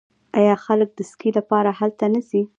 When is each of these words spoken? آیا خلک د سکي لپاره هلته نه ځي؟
آیا 0.39 0.55
خلک 0.65 0.89
د 0.95 0.99
سکي 1.11 1.29
لپاره 1.37 1.69
هلته 1.79 2.05
نه 2.13 2.21
ځي؟ 2.29 2.41